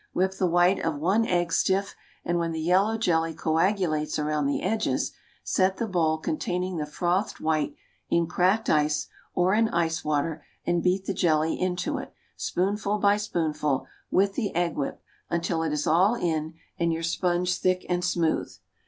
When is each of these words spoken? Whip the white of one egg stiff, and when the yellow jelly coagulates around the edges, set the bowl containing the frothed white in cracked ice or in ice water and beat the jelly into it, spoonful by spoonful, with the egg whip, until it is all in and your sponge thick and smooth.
Whip 0.13 0.31
the 0.33 0.47
white 0.47 0.79
of 0.83 0.95
one 0.95 1.27
egg 1.27 1.53
stiff, 1.53 1.93
and 2.25 2.39
when 2.39 2.53
the 2.53 2.59
yellow 2.59 2.97
jelly 2.97 3.35
coagulates 3.35 4.17
around 4.17 4.47
the 4.47 4.63
edges, 4.63 5.11
set 5.43 5.77
the 5.77 5.85
bowl 5.85 6.17
containing 6.17 6.77
the 6.77 6.87
frothed 6.87 7.39
white 7.39 7.75
in 8.09 8.25
cracked 8.25 8.67
ice 8.67 9.09
or 9.35 9.53
in 9.53 9.69
ice 9.69 10.03
water 10.03 10.43
and 10.65 10.81
beat 10.81 11.05
the 11.05 11.13
jelly 11.13 11.53
into 11.53 11.99
it, 11.99 12.15
spoonful 12.35 12.97
by 12.97 13.15
spoonful, 13.15 13.85
with 14.09 14.33
the 14.33 14.55
egg 14.55 14.75
whip, 14.75 15.03
until 15.29 15.61
it 15.61 15.71
is 15.71 15.85
all 15.85 16.15
in 16.15 16.55
and 16.79 16.91
your 16.91 17.03
sponge 17.03 17.59
thick 17.59 17.85
and 17.87 18.03
smooth. 18.03 18.51